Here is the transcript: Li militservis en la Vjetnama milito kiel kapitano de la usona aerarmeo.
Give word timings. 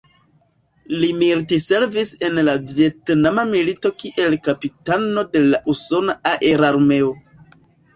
Li 1.03 1.09
militservis 1.23 2.15
en 2.29 2.41
la 2.49 2.57
Vjetnama 2.73 3.45
milito 3.53 3.95
kiel 4.03 4.41
kapitano 4.51 5.29
de 5.35 5.49
la 5.55 5.65
usona 5.79 6.21
aerarmeo. 6.37 7.19